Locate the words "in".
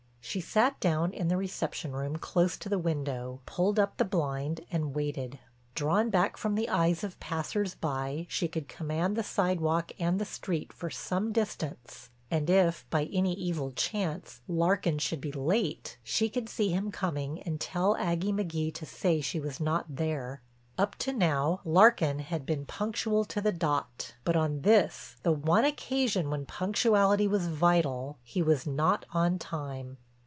1.11-1.27